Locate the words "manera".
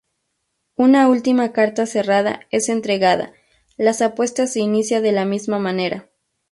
5.59-6.09